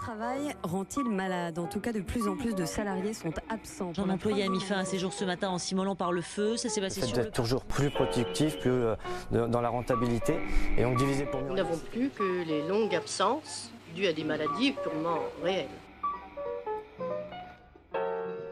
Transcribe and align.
travail 0.00 0.54
rend-il 0.62 1.04
malade? 1.10 1.58
En 1.58 1.66
tout 1.66 1.80
cas, 1.80 1.92
de 1.92 2.00
plus 2.00 2.26
en 2.26 2.34
plus 2.34 2.54
de 2.54 2.64
salariés 2.64 3.12
sont 3.12 3.34
absents. 3.50 3.92
Un 3.98 4.08
employé 4.08 4.44
a 4.44 4.48
mis 4.48 4.60
fin 4.60 4.78
à 4.78 4.84
ses 4.84 4.98
jours 4.98 5.12
ce 5.12 5.24
matin 5.24 5.50
en 5.50 5.58
s'immolant 5.58 5.94
par 5.94 6.10
le 6.10 6.22
feu. 6.22 6.56
Ça 6.56 6.68
s'est 6.70 6.80
passé 6.80 7.02
Le 7.02 7.06
sur 7.06 7.14
fait 7.14 7.20
le... 7.20 7.26
d'être 7.26 7.36
toujours 7.36 7.64
plus 7.64 7.90
productif, 7.90 8.58
plus 8.58 8.70
euh, 8.70 8.96
dans 9.30 9.60
la 9.60 9.68
rentabilité, 9.68 10.38
et 10.78 10.84
on 10.86 10.94
divisait 10.94 11.26
pour 11.26 11.42
mieux. 11.42 11.48
Nous 11.48 11.54
n'avons 11.54 11.76
plus 11.76 12.08
que 12.10 12.44
les 12.44 12.66
longues 12.66 12.94
absences 12.94 13.70
dues 13.94 14.06
à 14.06 14.12
des 14.12 14.24
maladies 14.24 14.72
purement 14.72 15.18
réelles. 15.42 15.68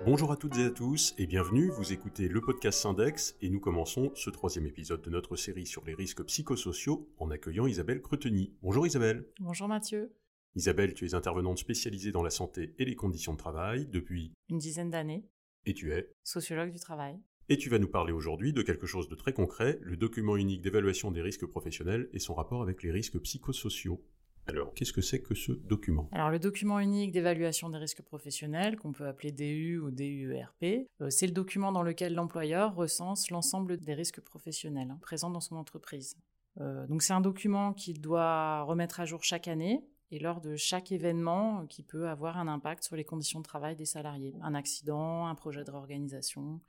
Bonjour 0.04 0.32
à 0.32 0.36
toutes 0.36 0.56
et 0.58 0.66
à 0.66 0.70
tous 0.70 1.14
et 1.18 1.26
bienvenue, 1.26 1.70
vous 1.70 1.92
écoutez 1.92 2.28
le 2.28 2.40
podcast 2.40 2.80
Syndex 2.80 3.36
et 3.42 3.50
nous 3.50 3.60
commençons 3.60 4.10
ce 4.14 4.30
troisième 4.30 4.66
épisode 4.66 5.02
de 5.02 5.10
notre 5.10 5.36
série 5.36 5.66
sur 5.66 5.84
les 5.84 5.94
risques 5.94 6.22
psychosociaux 6.24 7.06
en 7.18 7.30
accueillant 7.30 7.66
Isabelle 7.66 8.00
Creteny. 8.00 8.52
Bonjour 8.62 8.86
Isabelle. 8.86 9.26
Bonjour 9.40 9.68
Mathieu. 9.68 10.10
Isabelle, 10.58 10.92
tu 10.92 11.06
es 11.06 11.14
intervenante 11.14 11.58
spécialisée 11.58 12.10
dans 12.10 12.24
la 12.24 12.30
santé 12.30 12.74
et 12.80 12.84
les 12.84 12.96
conditions 12.96 13.32
de 13.32 13.38
travail 13.38 13.86
depuis 13.86 14.32
Une 14.48 14.58
dizaine 14.58 14.90
d'années, 14.90 15.24
et 15.66 15.72
tu 15.72 15.92
es 15.92 16.10
sociologue 16.24 16.72
du 16.72 16.80
travail. 16.80 17.16
et 17.48 17.56
tu 17.58 17.70
vas 17.70 17.78
nous 17.78 17.86
parler 17.88 18.12
aujourd'hui 18.12 18.52
de 18.52 18.62
quelque 18.62 18.84
chose 18.88 19.08
de 19.08 19.14
très 19.14 19.32
concret, 19.32 19.78
le 19.82 19.96
document 19.96 20.34
unique 20.36 20.60
d'évaluation 20.60 21.12
des 21.12 21.22
risques 21.22 21.46
professionnels 21.46 22.08
et 22.12 22.18
son 22.18 22.34
rapport 22.34 22.60
avec 22.60 22.82
les 22.82 22.90
risques 22.90 23.20
psychosociaux. 23.20 24.04
Alors, 24.48 24.74
qu'est-ce 24.74 24.92
que 24.92 25.00
c'est 25.00 25.22
que 25.22 25.34
ce 25.36 25.52
document? 25.52 26.08
Alors 26.10 26.30
le 26.30 26.40
document 26.40 26.80
unique 26.80 27.12
d'évaluation 27.12 27.70
des 27.70 27.78
risques 27.78 28.02
professionnels, 28.02 28.76
qu'on 28.76 28.92
peut 28.92 29.06
appeler 29.06 29.30
DU 29.30 29.78
ou 29.78 29.92
DUERP, 29.92 30.88
euh, 31.00 31.08
c'est 31.10 31.26
le 31.28 31.32
document 31.32 31.70
dans 31.70 31.82
lequel 31.84 32.14
l'employeur 32.14 32.74
recense 32.74 33.30
l'ensemble 33.30 33.76
des 33.76 33.94
risques 33.94 34.20
professionnels 34.22 34.92
présents 35.02 35.30
dans 35.30 35.40
son 35.40 35.54
entreprise. 35.54 36.16
Euh, 36.60 36.84
donc 36.88 37.02
c'est 37.02 37.12
un 37.12 37.20
document 37.20 37.72
qu'il 37.74 38.00
doit 38.00 38.62
remettre 38.62 38.98
à 38.98 39.04
jour 39.04 39.22
chaque 39.22 39.46
année 39.46 39.84
et 40.10 40.18
lors 40.18 40.40
de 40.40 40.56
chaque 40.56 40.92
événement 40.92 41.60
euh, 41.60 41.66
qui 41.66 41.82
peut 41.82 42.08
avoir 42.08 42.38
un 42.38 42.48
impact 42.48 42.84
sur 42.84 42.96
les 42.96 43.04
conditions 43.04 43.40
de 43.40 43.44
travail 43.44 43.76
des 43.76 43.84
salariés. 43.84 44.34
Un 44.42 44.54
accident, 44.54 45.26
un 45.26 45.34
projet 45.34 45.64
de 45.64 45.70
réorganisation 45.70 46.60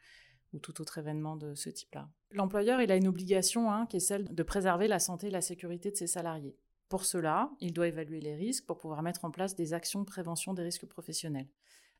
ou 0.53 0.59
tout 0.59 0.81
autre 0.81 0.97
événement 0.97 1.35
de 1.35 1.53
ce 1.53 1.69
type-là. 1.69 2.09
L'employeur, 2.31 2.81
il 2.81 2.91
a 2.91 2.95
une 2.95 3.07
obligation 3.07 3.71
hein, 3.71 3.85
qui 3.85 3.97
est 3.97 4.01
celle 4.01 4.33
de 4.33 4.43
préserver 4.43 4.87
la 4.87 4.99
santé 4.99 5.27
et 5.27 5.31
la 5.31 5.41
sécurité 5.41 5.91
de 5.91 5.95
ses 5.95 6.07
salariés. 6.07 6.57
Pour 6.89 7.05
cela, 7.05 7.51
il 7.59 7.71
doit 7.71 7.87
évaluer 7.87 8.19
les 8.19 8.35
risques 8.35 8.65
pour 8.65 8.79
pouvoir 8.79 9.03
mettre 9.03 9.23
en 9.23 9.31
place 9.31 9.55
des 9.55 9.73
actions 9.73 10.01
de 10.01 10.05
prévention 10.05 10.55
des 10.55 10.63
risques 10.63 10.87
professionnels. 10.87 11.47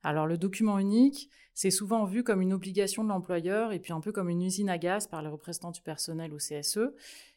Alors 0.04 0.28
le 0.28 0.38
document 0.38 0.80
unique, 0.80 1.30
c'est 1.54 1.72
souvent 1.72 2.06
vu 2.06 2.24
comme 2.24 2.42
une 2.42 2.54
obligation 2.54 3.04
de 3.04 3.10
l'employeur 3.10 3.74
et 3.74 3.80
puis 3.80 3.92
un 3.92 4.00
peu 4.00 4.12
comme 4.12 4.30
une 4.30 4.42
usine 4.42 4.70
à 4.70 4.78
gaz 4.78 5.08
par 5.08 5.22
les 5.22 5.28
représentants 5.28 5.72
du 5.72 5.82
personnel 5.82 6.34
au 6.34 6.38
CSE. 6.38 6.94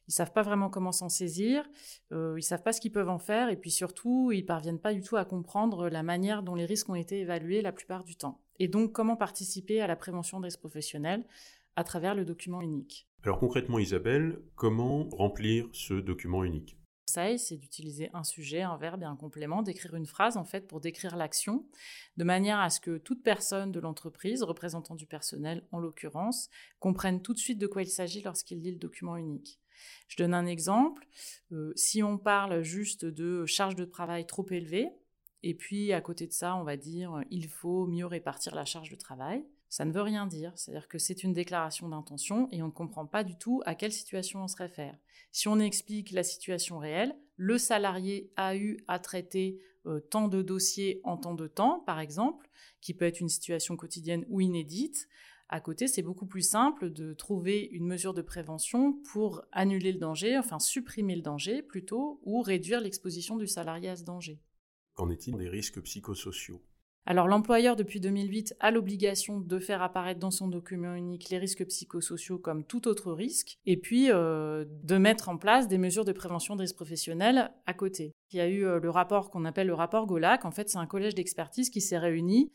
Ils 0.09 0.13
savent 0.13 0.33
pas 0.33 0.43
vraiment 0.43 0.69
comment 0.69 0.93
s'en 0.93 1.09
saisir, 1.09 1.69
euh, 2.13 2.35
ils 2.37 2.43
savent 2.43 2.63
pas 2.63 2.73
ce 2.73 2.81
qu'ils 2.81 2.93
peuvent 2.93 3.09
en 3.09 3.19
faire 3.19 3.49
et 3.49 3.57
puis 3.57 3.71
surtout, 3.71 4.31
ils 4.33 4.45
parviennent 4.45 4.81
pas 4.81 4.95
du 4.95 5.01
tout 5.01 5.17
à 5.17 5.25
comprendre 5.25 5.89
la 5.89 6.03
manière 6.03 6.43
dont 6.43 6.55
les 6.55 6.67
risques 6.67 6.89
ont 6.89 6.95
été 6.95 7.21
évalués 7.21 7.63
la 7.63 7.73
plupart 7.73 8.05
du 8.05 8.17
temps. 8.17 8.41
Et 8.59 8.69
donc 8.69 8.93
comment 8.93 9.17
participer 9.17 9.81
à 9.81 9.87
la 9.87 9.97
prévention 9.97 10.41
des 10.41 10.47
risques 10.47 10.61
professionnels 10.61 11.25
à 11.77 11.85
travers 11.85 12.15
le 12.15 12.25
document 12.25 12.61
unique? 12.61 13.09
Alors 13.25 13.39
concrètement 13.39 13.79
Isabelle, 13.79 14.41
comment 14.55 15.09
remplir 15.11 15.69
ce 15.73 15.95
document 15.95 16.45
unique? 16.45 16.77
C'est 17.39 17.57
d'utiliser 17.57 18.11
un 18.15 18.25
sujet, 18.25 18.63
un 18.63 18.77
verbe 18.77 19.03
et 19.03 19.07
un 19.07 19.17
complément, 19.17 19.63
d'écrire 19.63 19.95
une 19.95 20.07
phrase 20.07 20.37
en 20.37 20.45
fait 20.45 20.67
pour 20.67 20.81
décrire 20.81 21.17
l'action, 21.17 21.67
de 22.17 22.25
manière 22.25 22.59
à 22.59 22.71
ce 22.71 22.81
que 22.81 22.99
toute 22.99 23.23
personne 23.23 23.73
de 23.73 23.81
l'entreprise, 23.81 24.43
représentant 24.43 24.95
du 24.95 25.07
personnel 25.07 25.67
en 25.73 25.79
l'occurrence, 25.79 26.49
comprenne 26.79 27.23
tout 27.23 27.33
de 27.33 27.39
suite 27.39 27.59
de 27.59 27.67
quoi 27.67 27.83
il 27.83 27.89
s'agit 27.89 28.23
lorsqu'il 28.23 28.61
lit 28.61 28.73
le 28.73 28.79
document 28.79 29.17
unique. 29.17 29.61
Je 30.09 30.17
donne 30.17 30.35
un 30.35 30.47
exemple. 30.47 31.07
Euh, 31.53 31.73
si 31.77 32.03
on 32.03 32.19
parle 32.19 32.63
juste 32.63 33.05
de 33.05 33.47
charge 33.47 33.77
de 33.77 33.85
travail 33.85 34.27
trop 34.27 34.47
élevée, 34.51 34.91
et 35.43 35.55
puis 35.55 35.93
à 35.93 36.01
côté 36.01 36.27
de 36.27 36.33
ça, 36.33 36.57
on 36.57 36.63
va 36.63 36.77
dire 36.77 37.23
il 37.31 37.49
faut 37.49 37.87
mieux 37.87 38.07
répartir 38.07 38.55
la 38.55 38.65
charge 38.65 38.91
de 38.91 38.97
travail. 38.97 39.45
Ça 39.73 39.87
ne 39.87 39.93
veut 39.93 40.03
rien 40.03 40.27
dire, 40.27 40.53
c'est-à-dire 40.55 40.87
que 40.87 40.99
c'est 40.99 41.23
une 41.23 41.33
déclaration 41.33 41.89
d'intention 41.89 42.47
et 42.53 42.63
on 42.63 42.67
ne 42.67 42.73
comprend 42.73 43.07
pas 43.07 43.25
du 43.25 43.39
tout 43.39 43.63
à 43.65 43.75
quelle 43.75 43.91
situation 43.91 44.43
on 44.43 44.47
se 44.47 44.59
réfère. 44.59 44.99
Si 45.31 45.49
on 45.49 45.59
explique 45.59 46.11
la 46.11 46.25
situation 46.25 46.79
réelle, 46.79 47.17
le 47.37 47.57
salarié 47.57 48.31
a 48.37 48.55
eu 48.55 48.77
à 48.87 48.99
traiter 48.99 49.63
euh, 49.87 49.99
tant 49.99 50.29
de 50.29 50.43
dossiers 50.43 51.01
en 51.05 51.17
tant 51.17 51.33
de 51.33 51.47
temps, 51.47 51.81
par 51.87 52.01
exemple, 52.01 52.51
qui 52.83 52.93
peut 52.93 53.07
être 53.07 53.21
une 53.21 53.31
situation 53.31 53.75
quotidienne 53.79 54.27
ou 54.29 54.43
inédite. 54.43 55.09
À 55.49 55.63
côté, 55.63 55.89
c'est 55.89 56.03
beaucoup 56.03 56.27
plus 56.27 56.47
simple 56.47 56.91
de 56.91 57.15
trouver 57.15 57.63
une 57.73 57.87
mesure 57.87 58.13
de 58.13 58.21
prévention 58.21 59.01
pour 59.11 59.41
annuler 59.53 59.93
le 59.93 59.99
danger, 59.99 60.37
enfin 60.37 60.59
supprimer 60.59 61.17
le 61.17 61.23
danger 61.23 61.63
plutôt, 61.63 62.21
ou 62.25 62.43
réduire 62.43 62.83
l'exposition 62.83 63.39
du 63.39 63.47
salarié 63.47 63.89
à 63.89 63.97
ce 63.97 64.05
danger. 64.05 64.39
Qu'en 64.93 65.09
est-il 65.09 65.35
des 65.39 65.49
risques 65.49 65.81
psychosociaux? 65.81 66.61
Alors 67.05 67.27
l'employeur, 67.27 67.75
depuis 67.75 67.99
2008, 67.99 68.55
a 68.61 68.71
l'obligation 68.71 69.41
de 69.41 69.59
faire 69.59 69.83
apparaître 69.83 70.21
dans 70.21 70.31
son 70.31 70.47
document 70.47 70.95
unique 70.95 71.31
les 71.31 71.39
risques 71.39 71.67
psychosociaux 71.67 72.39
comme 72.39 72.65
tout 72.65 72.87
autre 72.87 73.13
risque, 73.13 73.59
et 73.67 73.77
puis 73.77 74.11
euh, 74.11 74.65
de 74.85 74.99
mettre 74.99 75.29
en 75.29 75.37
place 75.37 75.67
des 75.67 75.79
mesures 75.79 76.05
de 76.05 76.13
prévention 76.13 76.55
des 76.55 76.63
risques 76.63 76.77
professionnels 76.77 77.51
à 77.67 77.75
côté. 77.75 78.13
Il 78.31 78.37
y 78.37 78.41
a 78.41 78.47
eu 78.47 78.65
euh, 78.65 78.79
le 78.79 78.91
rapport 78.91 79.31
qu'on 79.31 79.45
appelle 79.45 79.67
le 79.67 79.75
rapport 79.75 80.07
GOLAC, 80.07 80.45
en 80.45 80.53
fait 80.53 80.69
c'est 80.69 80.79
un 80.79 80.87
collège 80.87 81.17
d'expertise 81.17 81.71
qui 81.71 81.81
s'est 81.81 81.99
réuni 81.99 82.53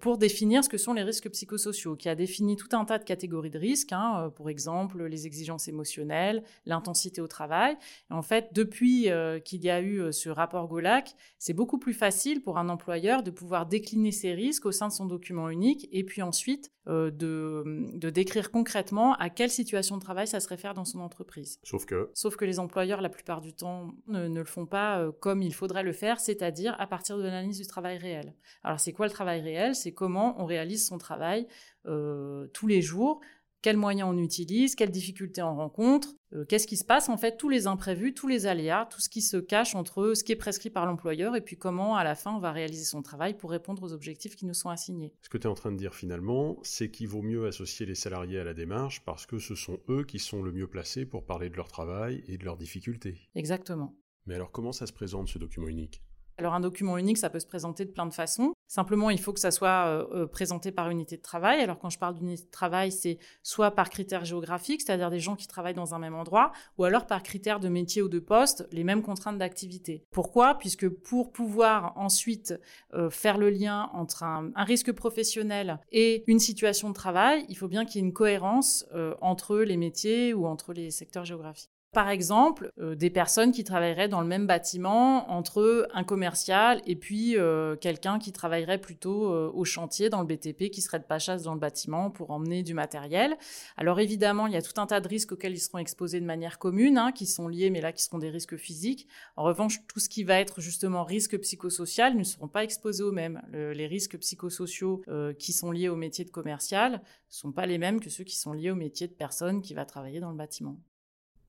pour 0.00 0.18
définir 0.18 0.64
ce 0.64 0.68
que 0.68 0.78
sont 0.78 0.92
les 0.92 1.02
risques 1.02 1.28
psychosociaux, 1.30 1.96
qui 1.96 2.08
a 2.08 2.14
défini 2.14 2.56
tout 2.56 2.68
un 2.72 2.84
tas 2.84 2.98
de 2.98 3.04
catégories 3.04 3.50
de 3.50 3.58
risques, 3.58 3.92
hein, 3.92 4.24
euh, 4.26 4.30
pour 4.30 4.48
exemple 4.50 5.04
les 5.04 5.26
exigences 5.26 5.68
émotionnelles, 5.68 6.42
l'intensité 6.66 7.20
au 7.20 7.26
travail. 7.26 7.76
Et 8.10 8.14
en 8.14 8.22
fait, 8.22 8.48
depuis 8.52 9.10
euh, 9.10 9.40
qu'il 9.40 9.64
y 9.64 9.70
a 9.70 9.80
eu 9.80 10.00
euh, 10.00 10.12
ce 10.12 10.28
rapport 10.28 10.68
GOLAC, 10.68 11.14
c'est 11.38 11.52
beaucoup 11.52 11.78
plus 11.78 11.94
facile 11.94 12.42
pour 12.42 12.58
un 12.58 12.68
employeur 12.68 13.22
de 13.22 13.30
pouvoir 13.30 13.66
décliner 13.66 14.12
ses 14.12 14.32
risques 14.32 14.66
au 14.66 14.72
sein 14.72 14.88
de 14.88 14.92
son 14.92 15.06
document 15.06 15.48
unique 15.50 15.88
et 15.92 16.04
puis 16.04 16.22
ensuite 16.22 16.70
euh, 16.86 17.10
de, 17.10 17.64
de 17.94 18.10
décrire 18.10 18.50
concrètement 18.50 19.14
à 19.14 19.30
quelle 19.30 19.48
situation 19.48 19.96
de 19.96 20.02
travail 20.02 20.26
ça 20.26 20.38
se 20.38 20.48
réfère 20.48 20.74
dans 20.74 20.84
son 20.84 21.00
entreprise. 21.00 21.58
Sauf 21.62 21.86
que 21.86 22.10
Sauf 22.12 22.36
que 22.36 22.44
les 22.44 22.58
employeurs, 22.58 23.00
la 23.00 23.08
plupart 23.08 23.40
du 23.40 23.54
temps, 23.54 23.94
ne, 24.06 24.28
ne 24.28 24.38
le 24.38 24.44
font 24.44 24.66
pas 24.66 24.98
euh, 25.00 25.10
comme 25.10 25.40
il 25.40 25.54
faudrait 25.54 25.82
le 25.82 25.94
faire, 25.94 26.20
c'est-à-dire 26.20 26.76
à 26.78 26.86
partir 26.86 27.16
de 27.16 27.22
l'analyse 27.22 27.58
du 27.58 27.66
travail 27.66 27.96
réel. 27.96 28.34
Alors 28.62 28.80
c'est 28.80 28.92
quoi 28.92 29.06
le 29.06 29.12
travail 29.12 29.40
réel? 29.40 29.73
C'est 29.74 29.92
comment 29.92 30.40
on 30.40 30.44
réalise 30.44 30.86
son 30.86 30.98
travail 30.98 31.46
euh, 31.86 32.46
tous 32.52 32.66
les 32.66 32.82
jours, 32.82 33.20
quels 33.64 33.76
moyens 33.78 34.10
on 34.12 34.18
utilise, 34.18 34.74
quelles 34.74 34.90
difficultés 34.90 35.42
on 35.42 35.56
rencontre, 35.56 36.14
euh, 36.34 36.44
qu'est-ce 36.44 36.66
qui 36.66 36.76
se 36.76 36.84
passe 36.84 37.08
en 37.08 37.16
fait, 37.16 37.38
tous 37.38 37.48
les 37.48 37.66
imprévus, 37.66 38.12
tous 38.12 38.28
les 38.28 38.44
aléas, 38.44 38.86
tout 38.90 39.00
ce 39.00 39.08
qui 39.08 39.22
se 39.22 39.38
cache 39.38 39.74
entre 39.74 40.12
ce 40.12 40.22
qui 40.22 40.32
est 40.32 40.36
prescrit 40.36 40.68
par 40.68 40.84
l'employeur 40.84 41.34
et 41.34 41.40
puis 41.40 41.56
comment 41.56 41.96
à 41.96 42.04
la 42.04 42.14
fin 42.14 42.34
on 42.34 42.40
va 42.40 42.52
réaliser 42.52 42.84
son 42.84 43.00
travail 43.00 43.34
pour 43.38 43.50
répondre 43.50 43.82
aux 43.82 43.94
objectifs 43.94 44.36
qui 44.36 44.44
nous 44.44 44.52
sont 44.52 44.68
assignés. 44.68 45.14
Ce 45.22 45.30
que 45.30 45.38
tu 45.38 45.46
es 45.46 45.50
en 45.50 45.54
train 45.54 45.72
de 45.72 45.78
dire 45.78 45.94
finalement, 45.94 46.58
c'est 46.62 46.90
qu'il 46.90 47.08
vaut 47.08 47.22
mieux 47.22 47.46
associer 47.46 47.86
les 47.86 47.94
salariés 47.94 48.38
à 48.38 48.44
la 48.44 48.52
démarche 48.52 49.02
parce 49.02 49.24
que 49.24 49.38
ce 49.38 49.54
sont 49.54 49.78
eux 49.88 50.04
qui 50.04 50.18
sont 50.18 50.42
le 50.42 50.52
mieux 50.52 50.68
placés 50.68 51.06
pour 51.06 51.24
parler 51.24 51.48
de 51.48 51.56
leur 51.56 51.68
travail 51.68 52.22
et 52.28 52.36
de 52.36 52.44
leurs 52.44 52.58
difficultés. 52.58 53.16
Exactement. 53.34 53.96
Mais 54.26 54.34
alors 54.34 54.52
comment 54.52 54.72
ça 54.72 54.86
se 54.86 54.92
présente 54.92 55.28
ce 55.28 55.38
document 55.38 55.68
unique? 55.68 56.02
Alors 56.36 56.54
un 56.54 56.60
document 56.60 56.98
unique, 56.98 57.18
ça 57.18 57.30
peut 57.30 57.40
se 57.40 57.46
présenter 57.46 57.84
de 57.84 57.92
plein 57.92 58.06
de 58.06 58.12
façons. 58.12 58.53
Simplement, 58.66 59.10
il 59.10 59.20
faut 59.20 59.32
que 59.32 59.40
ça 59.40 59.50
soit 59.50 59.86
euh, 59.86 60.06
euh, 60.12 60.26
présenté 60.26 60.72
par 60.72 60.90
unité 60.90 61.16
de 61.16 61.22
travail. 61.22 61.60
Alors 61.60 61.78
quand 61.78 61.90
je 61.90 61.98
parle 61.98 62.14
d'unité 62.14 62.44
de 62.44 62.50
travail, 62.50 62.90
c'est 62.90 63.18
soit 63.42 63.70
par 63.70 63.90
critères 63.90 64.24
géographiques, 64.24 64.82
c'est-à-dire 64.82 65.10
des 65.10 65.20
gens 65.20 65.36
qui 65.36 65.46
travaillent 65.46 65.74
dans 65.74 65.94
un 65.94 65.98
même 65.98 66.14
endroit, 66.14 66.52
ou 66.78 66.84
alors 66.84 67.06
par 67.06 67.22
critères 67.22 67.60
de 67.60 67.68
métier 67.68 68.02
ou 68.02 68.08
de 68.08 68.18
poste, 68.18 68.66
les 68.72 68.84
mêmes 68.84 69.02
contraintes 69.02 69.38
d'activité. 69.38 70.04
Pourquoi? 70.10 70.56
Puisque 70.58 70.88
pour 70.88 71.32
pouvoir 71.32 71.92
ensuite 71.96 72.54
euh, 72.94 73.10
faire 73.10 73.38
le 73.38 73.50
lien 73.50 73.90
entre 73.92 74.22
un, 74.22 74.52
risque 74.56 74.92
professionnel 74.92 75.78
et 75.92 76.24
une 76.26 76.38
situation 76.38 76.88
de 76.88 76.94
travail, 76.94 77.44
il 77.48 77.56
faut 77.56 77.68
bien 77.68 77.84
qu'il 77.84 78.00
y 78.00 78.04
ait 78.04 78.06
une 78.06 78.14
cohérence 78.14 78.86
entre 79.20 79.58
les 79.58 79.76
métiers 79.76 80.32
ou 80.32 80.46
entre 80.46 80.72
les 80.72 80.90
secteurs 80.90 81.24
géographiques. 81.24 81.73
Par 81.94 82.08
exemple, 82.08 82.72
euh, 82.80 82.96
des 82.96 83.08
personnes 83.08 83.52
qui 83.52 83.62
travailleraient 83.62 84.08
dans 84.08 84.20
le 84.20 84.26
même 84.26 84.48
bâtiment 84.48 85.30
entre 85.30 85.88
un 85.94 86.02
commercial 86.02 86.82
et 86.86 86.96
puis 86.96 87.38
euh, 87.38 87.76
quelqu'un 87.76 88.18
qui 88.18 88.32
travaillerait 88.32 88.80
plutôt 88.80 89.32
euh, 89.32 89.48
au 89.54 89.64
chantier 89.64 90.10
dans 90.10 90.20
le 90.20 90.26
BTP, 90.26 90.70
qui 90.70 90.82
serait 90.82 90.98
de 90.98 91.04
pachasse 91.04 91.44
dans 91.44 91.54
le 91.54 91.60
bâtiment 91.60 92.10
pour 92.10 92.32
emmener 92.32 92.64
du 92.64 92.74
matériel. 92.74 93.36
Alors 93.76 94.00
évidemment, 94.00 94.48
il 94.48 94.54
y 94.54 94.56
a 94.56 94.62
tout 94.62 94.80
un 94.80 94.88
tas 94.88 95.00
de 95.00 95.06
risques 95.06 95.30
auxquels 95.30 95.52
ils 95.52 95.60
seront 95.60 95.78
exposés 95.78 96.18
de 96.18 96.26
manière 96.26 96.58
commune, 96.58 96.98
hein, 96.98 97.12
qui 97.12 97.26
sont 97.26 97.46
liés, 97.46 97.70
mais 97.70 97.80
là 97.80 97.92
qui 97.92 98.02
seront 98.02 98.18
des 98.18 98.30
risques 98.30 98.56
physiques. 98.56 99.06
En 99.36 99.44
revanche, 99.44 99.78
tout 99.86 100.00
ce 100.00 100.08
qui 100.08 100.24
va 100.24 100.40
être 100.40 100.60
justement 100.60 101.04
risque 101.04 101.38
psychosocial 101.38 102.16
ne 102.16 102.24
seront 102.24 102.48
pas 102.48 102.64
exposés 102.64 103.04
aux 103.04 103.12
mêmes. 103.12 103.40
Le, 103.52 103.72
les 103.72 103.86
risques 103.86 104.18
psychosociaux 104.18 105.02
qui 105.38 105.52
sont 105.52 105.70
liés 105.70 105.88
au 105.88 105.96
métier 105.96 106.24
de 106.24 106.30
commercial 106.30 106.94
ne 106.94 106.98
sont 107.28 107.52
pas 107.52 107.66
les 107.66 107.78
mêmes 107.78 108.00
que 108.00 108.10
ceux 108.10 108.24
qui 108.24 108.36
sont 108.36 108.52
liés 108.52 108.72
au 108.72 108.76
métier 108.76 109.06
de 109.06 109.12
personne 109.12 109.62
qui 109.62 109.74
va 109.74 109.84
travailler 109.84 110.18
dans 110.18 110.30
le 110.30 110.36
bâtiment 110.36 110.76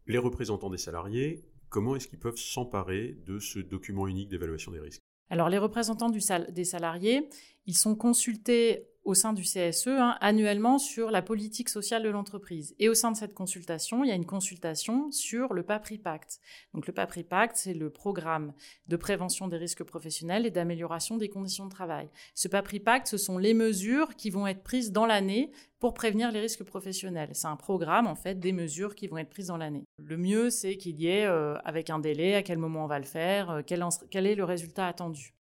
les 0.08 0.18
représentants 0.18 0.70
des 0.70 0.78
salariés, 0.78 1.44
comment 1.70 1.96
est-ce 1.96 2.08
qu'ils 2.08 2.20
peuvent 2.20 2.38
s'emparer 2.38 3.18
de 3.26 3.40
ce 3.40 3.60
document 3.60 4.08
unique 4.08 4.30
d'évaluation 4.30 4.72
des 4.72 4.80
risques? 4.80 5.02
Alors 5.30 5.50
les 5.50 5.58
représentants 5.58 6.10
des 6.10 6.64
salariés, 6.64 7.30
ils 7.66 7.78
sont 7.78 7.96
consultés 7.96 8.88
au 9.06 9.14
sein 9.14 9.34
du 9.34 9.44
CSE 9.44 9.88
hein, 9.88 10.18
annuellement 10.20 10.80
sur 10.80 11.12
la 11.12 11.22
politique 11.22 11.70
sociale 11.70 12.02
de 12.02 12.10
l'entreprise. 12.10 12.76
Et 12.80 12.90
au 12.90 12.96
sein 12.96 13.12
de 13.12 13.18
cette 13.18 13.36
consultation, 13.36 14.04
il 14.04 14.08
y 14.08 14.12
a 14.12 14.16
une 14.16 14.26
consultation 14.26 15.12
sur 15.12 15.54
le 15.54 15.62
PAPRI 15.62 16.00
Pacte. 16.00 16.40
Donc 16.74 16.88
le 16.88 16.94
PAPRI 16.94 17.24
Pacte, 17.24 17.56
c'est 17.56 17.76
le 17.76 17.92
programme 17.92 18.54
de 18.88 18.96
prévention 18.98 19.48
des 19.48 19.58
risques 19.58 19.84
professionnels 19.84 20.48
et 20.48 20.52
d'amélioration 20.52 21.18
des 21.18 21.30
conditions 21.30 21.66
de 21.66 21.70
travail. 21.72 22.10
Ce 22.34 22.48
PAPRI 22.48 22.80
Pacte, 22.80 23.08
ce 23.08 23.18
sont 23.18 23.38
les 23.38 23.54
mesures 23.54 24.16
qui 24.16 24.32
vont 24.32 24.48
être 24.48 24.64
prises 24.64 24.92
dans 24.92 25.06
l'année 25.06 25.52
pour 25.80 25.94
prévenir 25.94 26.32
les 26.32 26.40
risques 26.40 26.64
professionnels. 26.64 27.30
C'est 27.34 27.48
un 27.48 27.58
programme, 27.58 28.08
en 28.08 28.16
fait, 28.16 28.40
des 28.40 28.54
mesures 28.54 28.96
qui 28.96 29.06
vont 29.06 29.20
être 29.20 29.30
prises 29.30 29.48
dans 29.48 29.58
l'année. 29.58 29.86
Le 29.98 30.18
mieux, 30.18 30.50
c'est 30.50 30.78
qu'il 30.78 31.00
y 31.00 31.08
ait, 31.08 31.26
euh, 31.26 31.56
avec 31.64 31.92
un 31.92 32.00
délai, 32.00 32.34
à 32.34 32.42
quel 32.42 32.58
moment 32.58 32.86
on 32.86 32.88
va 32.88 32.98
le 32.98 33.06
faire, 33.06 33.52
euh, 33.52 33.62
quel 33.64 34.26
est 34.26 34.36
le 34.36 34.44
résultat 34.44 34.88
attendu. 34.88 35.36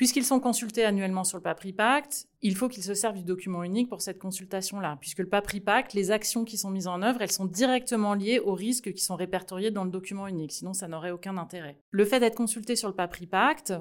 Puisqu'ils 0.00 0.24
sont 0.24 0.40
consultés 0.40 0.86
annuellement 0.86 1.24
sur 1.24 1.36
le 1.36 1.42
PAPRI 1.42 1.74
Pacte, 1.74 2.26
il 2.40 2.56
faut 2.56 2.70
qu'ils 2.70 2.82
se 2.82 2.94
servent 2.94 3.18
du 3.18 3.22
document 3.22 3.62
unique 3.62 3.90
pour 3.90 4.00
cette 4.00 4.18
consultation-là, 4.18 4.96
puisque 4.98 5.18
le 5.18 5.28
PAPRI 5.28 5.60
Pacte, 5.60 5.92
les 5.92 6.10
actions 6.10 6.46
qui 6.46 6.56
sont 6.56 6.70
mises 6.70 6.86
en 6.86 7.02
œuvre, 7.02 7.20
elles 7.20 7.30
sont 7.30 7.44
directement 7.44 8.14
liées 8.14 8.38
aux 8.38 8.54
risques 8.54 8.94
qui 8.94 9.04
sont 9.04 9.14
répertoriés 9.14 9.70
dans 9.70 9.84
le 9.84 9.90
document 9.90 10.26
unique, 10.26 10.52
sinon 10.52 10.72
ça 10.72 10.88
n'aurait 10.88 11.10
aucun 11.10 11.36
intérêt. 11.36 11.82
Le 11.90 12.06
fait 12.06 12.18
d'être 12.18 12.34
consulté 12.34 12.76
sur 12.76 12.88
le 12.88 12.94
PAPRI 12.94 13.26
Pacte 13.26 13.74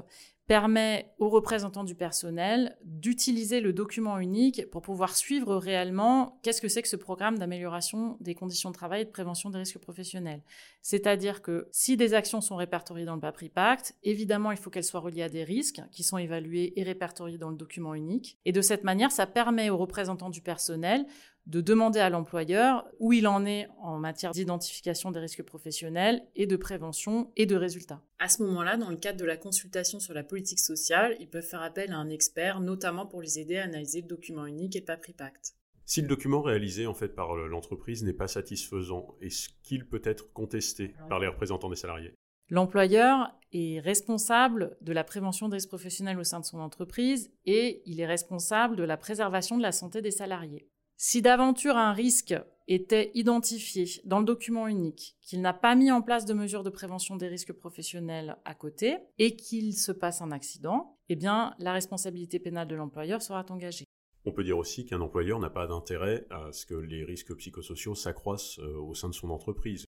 permet 0.49 1.13
aux 1.19 1.29
représentants 1.29 1.83
du 1.83 1.93
personnel 1.93 2.75
d'utiliser 2.83 3.61
le 3.61 3.71
document 3.71 4.17
unique 4.17 4.67
pour 4.71 4.81
pouvoir 4.81 5.15
suivre 5.15 5.55
réellement 5.55 6.39
qu'est-ce 6.41 6.59
que 6.59 6.67
c'est 6.67 6.81
que 6.81 6.87
ce 6.87 6.95
programme 6.95 7.37
d'amélioration 7.37 8.17
des 8.19 8.33
conditions 8.33 8.71
de 8.71 8.75
travail 8.75 9.03
et 9.03 9.05
de 9.05 9.11
prévention 9.11 9.51
des 9.51 9.59
risques 9.59 9.77
professionnels. 9.77 10.41
C'est-à-dire 10.81 11.43
que 11.43 11.67
si 11.71 11.97
des 11.97 12.15
actions 12.15 12.41
sont 12.41 12.55
répertoriées 12.55 13.05
dans 13.05 13.13
le 13.13 13.21
PAPRI 13.21 13.49
Pacte, 13.49 13.95
évidemment, 14.01 14.49
il 14.49 14.57
faut 14.57 14.71
qu'elles 14.71 14.83
soient 14.83 15.01
reliées 15.01 15.21
à 15.21 15.29
des 15.29 15.43
risques 15.43 15.83
qui 15.91 16.01
sont 16.01 16.17
évalués 16.17 16.73
et 16.77 16.81
répertoriés 16.81 17.37
dans 17.37 17.51
le 17.51 17.55
document 17.55 17.93
unique. 17.93 18.39
Et 18.45 18.51
de 18.51 18.61
cette 18.61 18.83
manière, 18.83 19.11
ça 19.11 19.27
permet 19.27 19.69
aux 19.69 19.77
représentants 19.77 20.31
du 20.31 20.41
personnel 20.41 21.05
de 21.49 21.61
demander 21.61 21.99
à 21.99 22.11
l'employeur 22.11 22.85
où 22.99 23.11
il 23.11 23.27
en 23.27 23.43
est 23.43 23.67
en 23.81 23.97
matière 23.97 24.31
d'identification 24.31 25.09
des 25.09 25.19
risques 25.19 25.41
professionnels 25.41 26.21
et 26.35 26.45
de 26.45 26.55
prévention 26.55 27.31
et 27.35 27.47
de 27.47 27.55
résultats. 27.55 28.03
À 28.19 28.29
ce 28.29 28.43
moment-là, 28.43 28.77
dans 28.77 28.91
le 28.91 28.97
cadre 28.97 29.19
de 29.19 29.25
la 29.25 29.35
consultation 29.35 29.99
sur 29.99 30.13
la 30.13 30.23
politique 30.23 30.59
sociale, 30.59 31.17
ils 31.19 31.27
peuvent 31.27 31.41
faire 31.41 31.63
appel 31.63 31.91
à 31.91 31.97
un 31.97 32.09
expert, 32.09 32.59
notamment 32.59 33.07
pour 33.07 33.23
les 33.23 33.39
aider 33.39 33.57
à 33.57 33.63
analyser 33.63 34.01
le 34.01 34.07
document 34.07 34.45
unique 34.45 34.75
et 34.75 34.81
le 34.81 34.85
PAPRI 34.85 35.13
Pacte. 35.13 35.55
Si 35.85 36.03
le 36.03 36.07
document 36.07 36.43
réalisé 36.43 36.85
en 36.85 36.93
fait 36.93 37.15
par 37.15 37.35
l'entreprise 37.35 38.03
n'est 38.03 38.13
pas 38.13 38.27
satisfaisant, 38.27 39.15
est-ce 39.19 39.49
qu'il 39.63 39.87
peut 39.87 40.03
être 40.03 40.31
contesté 40.33 40.93
par 41.09 41.19
les 41.19 41.27
représentants 41.27 41.69
des 41.69 41.75
salariés? 41.75 42.13
L'employeur 42.51 43.31
est 43.53 43.79
responsable 43.79 44.77
de 44.81 44.93
la 44.93 45.03
prévention 45.03 45.49
des 45.49 45.55
risques 45.55 45.69
professionnels 45.69 46.19
au 46.19 46.23
sein 46.23 46.39
de 46.39 46.45
son 46.45 46.59
entreprise 46.59 47.31
et 47.45 47.81
il 47.87 47.99
est 47.99 48.05
responsable 48.05 48.75
de 48.75 48.83
la 48.83 48.97
préservation 48.97 49.57
de 49.57 49.63
la 49.63 49.71
santé 49.71 50.03
des 50.03 50.11
salariés. 50.11 50.67
Si 51.01 51.21
d'aventure 51.21 51.77
un 51.77 51.93
risque 51.93 52.35
était 52.67 53.09
identifié 53.13 53.85
dans 54.03 54.19
le 54.19 54.25
document 54.25 54.67
unique, 54.67 55.15
qu'il 55.21 55.39
n'a 55.39 55.53
pas 55.53 55.73
mis 55.73 55.91
en 55.91 56.01
place 56.01 56.25
de 56.25 56.33
mesures 56.33 56.61
de 56.61 56.69
prévention 56.69 57.15
des 57.15 57.29
risques 57.29 57.53
professionnels 57.53 58.35
à 58.43 58.53
côté 58.53 58.97
et 59.17 59.37
qu'il 59.37 59.73
se 59.77 59.93
passe 59.93 60.21
un 60.21 60.33
accident, 60.33 60.97
eh 61.07 61.15
la 61.15 61.71
responsabilité 61.71 62.37
pénale 62.37 62.67
de 62.67 62.75
l'employeur 62.75 63.21
sera 63.21 63.45
engagée. 63.47 63.85
On 64.25 64.33
peut 64.33 64.43
dire 64.43 64.57
aussi 64.57 64.85
qu'un 64.85 64.99
employeur 64.99 65.39
n'a 65.39 65.49
pas 65.49 65.67
d'intérêt 65.67 66.27
à 66.31 66.51
ce 66.51 66.65
que 66.65 66.75
les 66.75 67.05
risques 67.05 67.33
psychosociaux 67.33 67.95
s'accroissent 67.95 68.59
euh, 68.59 68.75
au 68.75 68.93
sein 68.93 69.07
de 69.07 69.13
son 69.13 69.29
entreprise. 69.29 69.85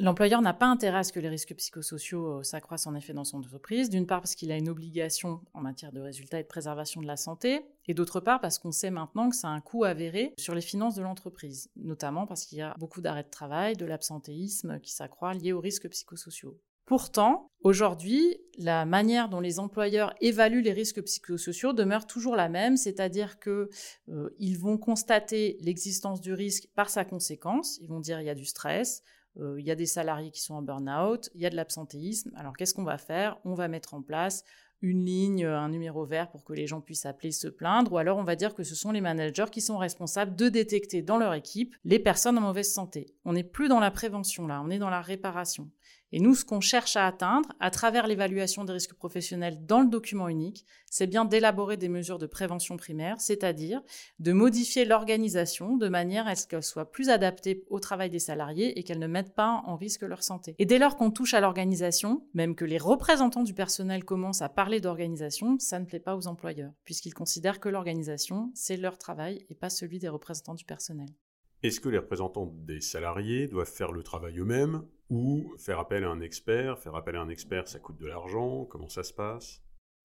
L'employeur 0.00 0.40
n'a 0.40 0.54
pas 0.54 0.64
intérêt 0.64 1.00
à 1.00 1.02
ce 1.02 1.12
que 1.12 1.20
les 1.20 1.28
risques 1.28 1.54
psychosociaux 1.54 2.38
euh, 2.38 2.42
s'accroissent 2.42 2.86
en 2.86 2.94
effet 2.94 3.12
dans 3.12 3.24
son 3.24 3.36
entreprise, 3.36 3.90
d'une 3.90 4.06
part 4.06 4.22
parce 4.22 4.34
qu'il 4.34 4.50
a 4.50 4.56
une 4.56 4.70
obligation 4.70 5.42
en 5.52 5.60
matière 5.60 5.92
de 5.92 6.00
résultats 6.00 6.40
et 6.40 6.42
de 6.42 6.48
préservation 6.48 7.02
de 7.02 7.06
la 7.06 7.18
santé, 7.18 7.60
et 7.86 7.92
d'autre 7.92 8.18
part 8.18 8.40
parce 8.40 8.58
qu'on 8.58 8.72
sait 8.72 8.90
maintenant 8.90 9.28
que 9.28 9.36
ça 9.36 9.48
a 9.48 9.50
un 9.50 9.60
coût 9.60 9.84
avéré 9.84 10.32
sur 10.38 10.54
les 10.54 10.62
finances 10.62 10.94
de 10.94 11.02
l'entreprise, 11.02 11.68
notamment 11.76 12.26
parce 12.26 12.46
qu'il 12.46 12.56
y 12.56 12.62
a 12.62 12.74
beaucoup 12.78 13.02
d'arrêts 13.02 13.24
de 13.24 13.28
travail, 13.28 13.76
de 13.76 13.84
l'absentéisme 13.84 14.80
qui 14.80 14.90
s'accroît 14.90 15.34
lié 15.34 15.52
aux 15.52 15.60
risques 15.60 15.90
psychosociaux. 15.90 16.58
Pourtant, 16.86 17.50
aujourd'hui, 17.62 18.38
la 18.56 18.86
manière 18.86 19.28
dont 19.28 19.40
les 19.40 19.58
employeurs 19.58 20.14
évaluent 20.22 20.62
les 20.62 20.72
risques 20.72 21.02
psychosociaux 21.02 21.74
demeure 21.74 22.06
toujours 22.06 22.36
la 22.36 22.48
même, 22.48 22.78
c'est-à-dire 22.78 23.38
qu'ils 23.38 23.68
euh, 24.08 24.58
vont 24.58 24.78
constater 24.78 25.58
l'existence 25.60 26.22
du 26.22 26.32
risque 26.32 26.68
par 26.74 26.88
sa 26.88 27.04
conséquence. 27.04 27.78
Ils 27.82 27.88
vont 27.88 28.00
dire 28.00 28.18
il 28.18 28.26
y 28.26 28.30
a 28.30 28.34
du 28.34 28.46
stress, 28.46 29.04
euh, 29.38 29.60
il 29.60 29.66
y 29.66 29.70
a 29.70 29.74
des 29.74 29.86
salariés 29.86 30.30
qui 30.30 30.40
sont 30.40 30.54
en 30.54 30.62
burn-out, 30.62 31.30
il 31.34 31.40
y 31.40 31.46
a 31.46 31.50
de 31.50 31.56
l'absentéisme. 31.56 32.32
Alors 32.36 32.56
qu'est-ce 32.56 32.74
qu'on 32.74 32.84
va 32.84 32.98
faire? 32.98 33.38
On 33.44 33.54
va 33.54 33.68
mettre 33.68 33.94
en 33.94 34.02
place 34.02 34.44
une 34.82 35.04
ligne, 35.04 35.44
un 35.44 35.68
numéro 35.68 36.04
vert 36.04 36.30
pour 36.30 36.44
que 36.44 36.52
les 36.52 36.66
gens 36.66 36.80
puissent 36.80 37.06
appeler, 37.06 37.32
se 37.32 37.48
plaindre, 37.48 37.92
ou 37.92 37.98
alors 37.98 38.18
on 38.18 38.24
va 38.24 38.36
dire 38.36 38.54
que 38.54 38.64
ce 38.64 38.74
sont 38.74 38.92
les 38.92 39.00
managers 39.00 39.50
qui 39.50 39.60
sont 39.60 39.78
responsables 39.78 40.36
de 40.36 40.48
détecter 40.48 41.02
dans 41.02 41.18
leur 41.18 41.34
équipe 41.34 41.74
les 41.84 41.98
personnes 41.98 42.38
en 42.38 42.42
mauvaise 42.42 42.72
santé. 42.72 43.14
On 43.24 43.32
n'est 43.32 43.44
plus 43.44 43.68
dans 43.68 43.80
la 43.80 43.90
prévention 43.90 44.46
là, 44.46 44.62
on 44.64 44.70
est 44.70 44.78
dans 44.78 44.90
la 44.90 45.02
réparation. 45.02 45.70
Et 46.12 46.18
nous, 46.18 46.34
ce 46.34 46.44
qu'on 46.44 46.60
cherche 46.60 46.96
à 46.96 47.06
atteindre, 47.06 47.48
à 47.60 47.70
travers 47.70 48.06
l'évaluation 48.06 48.64
des 48.64 48.72
risques 48.72 48.94
professionnels 48.94 49.64
dans 49.64 49.80
le 49.80 49.88
document 49.88 50.28
unique, 50.28 50.64
c'est 50.90 51.06
bien 51.06 51.24
d'élaborer 51.24 51.76
des 51.76 51.88
mesures 51.88 52.18
de 52.18 52.26
prévention 52.26 52.76
primaire, 52.76 53.20
c'est-à-dire 53.20 53.80
de 54.18 54.32
modifier 54.32 54.84
l'organisation 54.84 55.76
de 55.76 55.88
manière 55.88 56.26
à 56.26 56.34
ce 56.34 56.48
qu'elle 56.48 56.64
soit 56.64 56.90
plus 56.90 57.10
adaptée 57.10 57.64
au 57.70 57.78
travail 57.78 58.10
des 58.10 58.18
salariés 58.18 58.78
et 58.78 58.82
qu'elle 58.82 58.98
ne 58.98 59.06
mette 59.06 59.34
pas 59.34 59.62
en 59.64 59.76
risque 59.76 60.02
leur 60.02 60.24
santé. 60.24 60.56
Et 60.58 60.66
dès 60.66 60.78
lors 60.78 60.96
qu'on 60.96 61.12
touche 61.12 61.34
à 61.34 61.40
l'organisation, 61.40 62.24
même 62.34 62.56
que 62.56 62.64
les 62.64 62.78
représentants 62.78 63.44
du 63.44 63.54
personnel 63.54 64.04
commencent 64.04 64.42
à 64.42 64.48
parler 64.48 64.69
d'organisation, 64.78 65.58
ça 65.58 65.80
ne 65.80 65.84
plaît 65.84 65.98
pas 65.98 66.14
aux 66.14 66.28
employeurs, 66.28 66.72
puisqu'ils 66.84 67.14
considèrent 67.14 67.58
que 67.58 67.68
l'organisation, 67.68 68.52
c'est 68.54 68.76
leur 68.76 68.98
travail 68.98 69.44
et 69.48 69.56
pas 69.56 69.70
celui 69.70 69.98
des 69.98 70.08
représentants 70.08 70.54
du 70.54 70.64
personnel. 70.64 71.08
Est-ce 71.62 71.80
que 71.80 71.88
les 71.88 71.98
représentants 71.98 72.46
des 72.46 72.80
salariés 72.80 73.48
doivent 73.48 73.66
faire 73.66 73.90
le 73.90 74.02
travail 74.02 74.38
eux-mêmes 74.38 74.86
ou 75.10 75.52
faire 75.58 75.80
appel 75.80 76.04
à 76.04 76.10
un 76.10 76.20
expert? 76.20 76.78
Faire 76.78 76.94
appel 76.94 77.16
à 77.16 77.20
un 77.20 77.28
expert, 77.28 77.66
ça 77.66 77.80
coûte 77.80 77.98
de 77.98 78.06
l'argent. 78.06 78.64
Comment 78.66 78.88
ça 78.88 79.02
se 79.02 79.12
passe? 79.12 79.60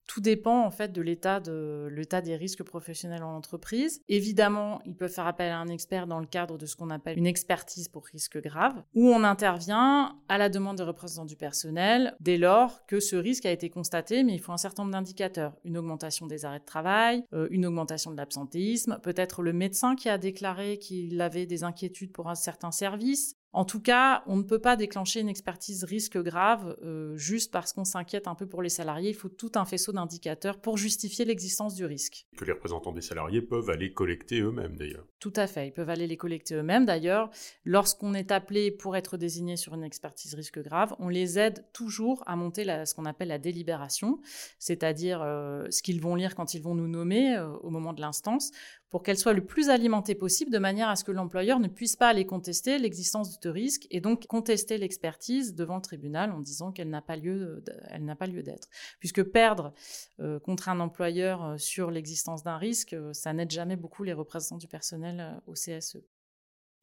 Tout 0.07 0.21
dépend 0.21 0.63
en 0.63 0.71
fait 0.71 0.91
de 0.91 1.01
l'état 1.01 1.39
de 1.39 1.87
l'état 1.91 2.21
des 2.21 2.35
risques 2.35 2.63
professionnels 2.63 3.23
en 3.23 3.35
entreprise. 3.35 4.01
Évidemment, 4.07 4.81
ils 4.85 4.95
peuvent 4.95 5.11
faire 5.11 5.27
appel 5.27 5.51
à 5.51 5.57
un 5.57 5.67
expert 5.67 6.07
dans 6.07 6.19
le 6.19 6.25
cadre 6.25 6.57
de 6.57 6.65
ce 6.65 6.75
qu'on 6.75 6.89
appelle 6.89 7.17
une 7.17 7.27
expertise 7.27 7.87
pour 7.87 8.05
risque 8.05 8.41
grave, 8.41 8.83
où 8.93 9.09
on 9.09 9.23
intervient 9.23 10.17
à 10.29 10.37
la 10.37 10.49
demande 10.49 10.77
des 10.77 10.83
représentants 10.83 11.25
du 11.25 11.35
personnel 11.35 12.15
dès 12.19 12.37
lors 12.37 12.85
que 12.85 12.99
ce 12.99 13.15
risque 13.15 13.45
a 13.45 13.51
été 13.51 13.69
constaté, 13.69 14.23
mais 14.23 14.33
il 14.33 14.39
faut 14.39 14.51
un 14.51 14.57
certain 14.57 14.83
nombre 14.83 14.93
d'indicateurs 14.93 15.53
une 15.63 15.77
augmentation 15.77 16.27
des 16.27 16.45
arrêts 16.45 16.59
de 16.59 16.65
travail, 16.65 17.23
euh, 17.33 17.47
une 17.51 17.65
augmentation 17.65 18.11
de 18.11 18.17
l'absentéisme, 18.17 18.99
peut-être 19.01 19.41
le 19.41 19.53
médecin 19.53 19.95
qui 19.95 20.09
a 20.09 20.17
déclaré 20.17 20.77
qu'il 20.77 21.19
avait 21.21 21.45
des 21.45 21.63
inquiétudes 21.63 22.11
pour 22.11 22.29
un 22.29 22.35
certain 22.35 22.71
service, 22.71 23.35
en 23.55 23.63
tout 23.63 23.79
cas, 23.79 24.21
on 24.27 24.35
ne 24.35 24.43
peut 24.43 24.59
pas 24.59 24.75
déclencher 24.75 25.21
une 25.21 25.29
expertise 25.29 25.85
risque 25.85 26.17
grave 26.17 26.75
euh, 26.83 27.15
juste 27.15 27.53
parce 27.53 27.71
qu'on 27.71 27.85
s'inquiète 27.85 28.27
un 28.27 28.35
peu 28.35 28.45
pour 28.45 28.61
les 28.61 28.67
salariés. 28.67 29.11
Il 29.11 29.15
faut 29.15 29.29
tout 29.29 29.53
un 29.55 29.63
faisceau 29.63 29.93
d'indicateurs 29.93 30.59
pour 30.59 30.75
justifier 30.77 31.23
l'existence 31.23 31.74
du 31.74 31.85
risque. 31.85 32.27
Que 32.35 32.43
les 32.43 32.51
représentants 32.51 32.91
des 32.91 33.00
salariés 33.00 33.41
peuvent 33.41 33.69
aller 33.69 33.93
collecter 33.93 34.41
eux-mêmes 34.41 34.75
d'ailleurs. 34.75 35.05
Tout 35.21 35.31
à 35.38 35.47
fait, 35.47 35.69
ils 35.69 35.71
peuvent 35.71 35.89
aller 35.89 36.05
les 36.05 36.17
collecter 36.17 36.55
eux-mêmes. 36.55 36.85
D'ailleurs, 36.85 37.29
lorsqu'on 37.63 38.13
est 38.13 38.33
appelé 38.33 38.71
pour 38.71 38.97
être 38.97 39.15
désigné 39.15 39.55
sur 39.55 39.74
une 39.74 39.85
expertise 39.85 40.33
risque 40.33 40.62
grave, 40.62 40.93
on 41.00 41.07
les 41.07 41.39
aide 41.39 41.63
toujours 41.71 42.24
à 42.27 42.35
monter 42.35 42.65
ce 42.85 42.93
qu'on 42.93 43.05
appelle 43.05 43.29
la 43.29 43.39
délibération, 43.39 44.19
c'est-à-dire 44.59 45.21
euh, 45.24 45.65
ce 45.69 45.81
qu'ils 45.81 46.01
vont 46.01 46.15
lire 46.15 46.35
quand 46.35 46.55
ils 46.55 46.62
vont 46.62 46.75
nous 46.75 46.89
nommer 46.89 47.38
euh, 47.38 47.47
au 47.63 47.69
moment 47.69 47.93
de 47.93 48.01
l'instance, 48.01 48.51
pour 48.89 49.03
qu'elle 49.03 49.17
soit 49.17 49.33
le 49.33 49.43
plus 49.43 49.69
alimentée 49.69 50.15
possible 50.15 50.51
de 50.51 50.57
manière 50.57 50.89
à 50.89 50.95
ce 50.95 51.03
que 51.03 51.12
l'employeur 51.12 51.59
ne 51.59 51.67
puisse 51.67 51.95
pas 51.95 52.07
aller 52.07 52.25
contester 52.25 52.77
l'existence 52.77 53.39
de 53.45 53.49
risque 53.51 53.85
et 53.91 54.01
donc 54.01 54.25
contester 54.25 54.77
l'expertise 54.77 55.53
devant 55.53 55.75
le 55.75 55.81
tribunal 55.81 56.31
en 56.31 56.39
disant 56.39 56.71
qu'elle 56.71 56.89
n'a 56.89 57.01
pas 57.01 57.15
lieu, 57.15 57.63
elle 57.89 58.03
n'a 58.03 58.15
pas 58.15 58.25
lieu 58.25 58.41
d'être. 58.41 58.67
Puisque 58.99 59.23
perdre 59.23 59.73
euh, 60.19 60.39
contre 60.39 60.67
un 60.67 60.79
employeur 60.79 61.43
euh, 61.43 61.57
sur 61.57 61.91
l'existence 61.91 62.43
d'un 62.43 62.57
risque, 62.57 62.93
euh, 62.93 63.13
ça 63.13 63.33
n'aide 63.33 63.51
jamais 63.51 63.75
beaucoup 63.75 64.03
les 64.03 64.13
représentants 64.13 64.57
du 64.57 64.67
personnel 64.67 65.39
au 65.45 65.53
CSE. 65.53 65.97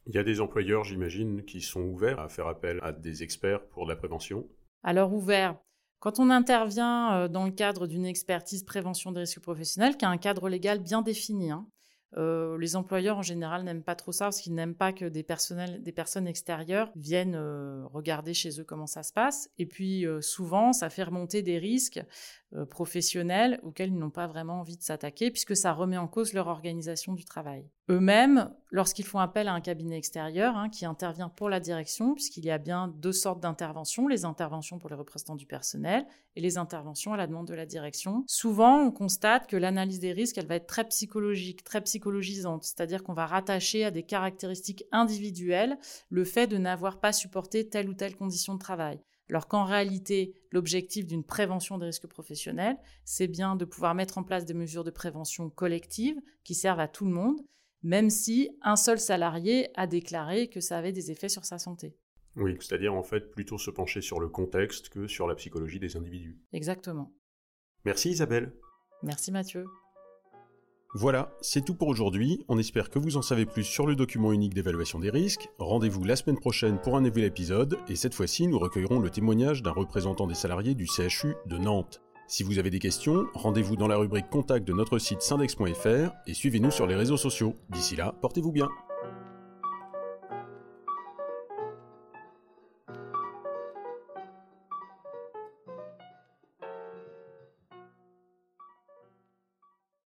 Il 0.06 0.14
y 0.14 0.18
a 0.18 0.24
des 0.24 0.40
employeurs, 0.40 0.84
j'imagine, 0.84 1.44
qui 1.44 1.60
sont 1.60 1.82
ouverts 1.82 2.20
à 2.20 2.28
faire 2.28 2.46
appel 2.46 2.78
à 2.82 2.92
des 2.92 3.22
experts 3.22 3.66
pour 3.68 3.86
la 3.86 3.96
prévention? 3.96 4.48
Alors 4.84 5.12
ouvert. 5.12 5.56
Quand 6.00 6.18
on 6.18 6.30
intervient 6.30 7.28
dans 7.28 7.44
le 7.44 7.52
cadre 7.52 7.86
d'une 7.86 8.04
expertise 8.04 8.64
prévention 8.64 9.12
des 9.12 9.20
risques 9.20 9.40
professionnels, 9.40 9.96
qui 9.96 10.04
a 10.04 10.08
un 10.08 10.18
cadre 10.18 10.48
légal 10.48 10.80
bien 10.80 11.02
défini, 11.02 11.52
hein, 11.52 11.68
euh, 12.16 12.58
les 12.58 12.76
employeurs 12.76 13.18
en 13.18 13.22
général 13.22 13.64
n'aiment 13.64 13.82
pas 13.82 13.94
trop 13.94 14.12
ça 14.12 14.26
parce 14.26 14.40
qu'ils 14.40 14.54
n'aiment 14.54 14.74
pas 14.74 14.92
que 14.92 15.06
des, 15.06 15.22
personnels, 15.22 15.82
des 15.82 15.92
personnes 15.92 16.26
extérieures 16.26 16.90
viennent 16.94 17.34
euh, 17.34 17.84
regarder 17.86 18.34
chez 18.34 18.60
eux 18.60 18.64
comment 18.64 18.86
ça 18.86 19.02
se 19.02 19.12
passe. 19.12 19.50
Et 19.58 19.66
puis 19.66 20.06
euh, 20.06 20.20
souvent, 20.20 20.72
ça 20.72 20.90
fait 20.90 21.04
remonter 21.04 21.42
des 21.42 21.58
risques 21.58 22.02
professionnels 22.70 23.60
auxquels 23.62 23.90
ils 23.90 23.98
n'ont 23.98 24.10
pas 24.10 24.26
vraiment 24.26 24.60
envie 24.60 24.76
de 24.76 24.82
s'attaquer, 24.82 25.30
puisque 25.30 25.56
ça 25.56 25.72
remet 25.72 25.96
en 25.96 26.08
cause 26.08 26.32
leur 26.32 26.48
organisation 26.48 27.14
du 27.14 27.24
travail. 27.24 27.64
Eux-mêmes, 27.88 28.50
lorsqu'ils 28.70 29.04
font 29.04 29.18
appel 29.18 29.48
à 29.48 29.54
un 29.54 29.60
cabinet 29.60 29.98
extérieur 29.98 30.56
hein, 30.56 30.68
qui 30.68 30.86
intervient 30.86 31.28
pour 31.28 31.48
la 31.48 31.60
direction, 31.60 32.14
puisqu'il 32.14 32.44
y 32.44 32.50
a 32.50 32.58
bien 32.58 32.88
deux 32.88 33.12
sortes 33.12 33.40
d'interventions, 33.40 34.06
les 34.06 34.24
interventions 34.24 34.78
pour 34.78 34.88
les 34.88 34.96
représentants 34.96 35.34
du 35.34 35.46
personnel 35.46 36.06
et 36.36 36.40
les 36.40 36.58
interventions 36.58 37.12
à 37.12 37.16
la 37.16 37.26
demande 37.26 37.48
de 37.48 37.54
la 37.54 37.66
direction, 37.66 38.24
souvent 38.26 38.78
on 38.78 38.90
constate 38.90 39.46
que 39.46 39.56
l'analyse 39.56 39.98
des 39.98 40.12
risques, 40.12 40.38
elle 40.38 40.46
va 40.46 40.54
être 40.54 40.66
très 40.66 40.84
psychologique, 40.88 41.64
très 41.64 41.80
psychologisante, 41.80 42.64
c'est-à-dire 42.64 43.02
qu'on 43.02 43.12
va 43.12 43.26
rattacher 43.26 43.84
à 43.84 43.90
des 43.90 44.04
caractéristiques 44.04 44.84
individuelles 44.92 45.76
le 46.08 46.24
fait 46.24 46.46
de 46.46 46.56
n'avoir 46.56 47.00
pas 47.00 47.12
supporté 47.12 47.68
telle 47.68 47.88
ou 47.88 47.94
telle 47.94 48.16
condition 48.16 48.54
de 48.54 48.58
travail 48.58 49.00
alors 49.32 49.48
qu'en 49.48 49.64
réalité, 49.64 50.34
l'objectif 50.50 51.06
d'une 51.06 51.24
prévention 51.24 51.78
des 51.78 51.86
risques 51.86 52.06
professionnels, 52.06 52.76
c'est 53.06 53.28
bien 53.28 53.56
de 53.56 53.64
pouvoir 53.64 53.94
mettre 53.94 54.18
en 54.18 54.24
place 54.24 54.44
des 54.44 54.52
mesures 54.52 54.84
de 54.84 54.90
prévention 54.90 55.48
collectives 55.48 56.20
qui 56.44 56.54
servent 56.54 56.80
à 56.80 56.86
tout 56.86 57.06
le 57.06 57.12
monde, 57.12 57.40
même 57.82 58.10
si 58.10 58.50
un 58.60 58.76
seul 58.76 59.00
salarié 59.00 59.70
a 59.74 59.86
déclaré 59.86 60.48
que 60.50 60.60
ça 60.60 60.76
avait 60.76 60.92
des 60.92 61.10
effets 61.10 61.30
sur 61.30 61.46
sa 61.46 61.58
santé. 61.58 61.96
Oui, 62.36 62.58
c'est-à-dire 62.60 62.92
en 62.92 63.02
fait 63.02 63.30
plutôt 63.30 63.56
se 63.56 63.70
pencher 63.70 64.02
sur 64.02 64.20
le 64.20 64.28
contexte 64.28 64.90
que 64.90 65.06
sur 65.06 65.26
la 65.26 65.34
psychologie 65.34 65.80
des 65.80 65.96
individus. 65.96 66.38
Exactement. 66.52 67.14
Merci 67.86 68.10
Isabelle. 68.10 68.52
Merci 69.02 69.32
Mathieu. 69.32 69.64
Voilà, 70.94 71.32
c'est 71.40 71.64
tout 71.64 71.74
pour 71.74 71.88
aujourd'hui. 71.88 72.44
On 72.48 72.58
espère 72.58 72.90
que 72.90 72.98
vous 72.98 73.16
en 73.16 73.22
savez 73.22 73.46
plus 73.46 73.64
sur 73.64 73.86
le 73.86 73.96
document 73.96 74.30
unique 74.30 74.52
d'évaluation 74.52 74.98
des 74.98 75.08
risques. 75.08 75.48
Rendez-vous 75.58 76.04
la 76.04 76.16
semaine 76.16 76.38
prochaine 76.38 76.78
pour 76.78 76.98
un 76.98 77.00
nouvel 77.00 77.24
épisode, 77.24 77.78
et 77.88 77.96
cette 77.96 78.12
fois-ci, 78.12 78.46
nous 78.46 78.58
recueillerons 78.58 79.00
le 79.00 79.08
témoignage 79.08 79.62
d'un 79.62 79.70
représentant 79.70 80.26
des 80.26 80.34
salariés 80.34 80.74
du 80.74 80.86
CHU 80.86 81.34
de 81.46 81.56
Nantes. 81.56 82.02
Si 82.28 82.42
vous 82.42 82.58
avez 82.58 82.68
des 82.68 82.78
questions, 82.78 83.26
rendez-vous 83.32 83.76
dans 83.76 83.88
la 83.88 83.96
rubrique 83.96 84.28
contact 84.28 84.68
de 84.68 84.74
notre 84.74 84.98
site 84.98 85.22
syndex.fr 85.22 86.12
et 86.26 86.34
suivez-nous 86.34 86.70
sur 86.70 86.86
les 86.86 86.94
réseaux 86.94 87.16
sociaux. 87.16 87.56
D'ici 87.70 87.96
là, 87.96 88.14
portez-vous 88.20 88.52
bien. 88.52 88.68